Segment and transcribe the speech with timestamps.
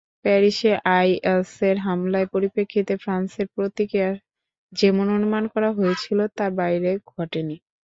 [0.25, 4.09] প্যারিসে আইএসের হামলার পরিপ্রেক্ষিতে ফ্রান্সের প্রতিক্রিয়া
[4.73, 7.55] যেমন অনুমান করা হয়েছিল, তার বাইরে ঘটেনি।